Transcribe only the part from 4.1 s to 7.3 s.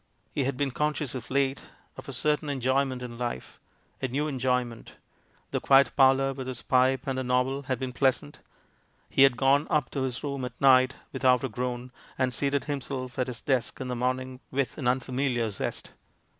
enjoyment. The quiet parlour, with his pipe, and a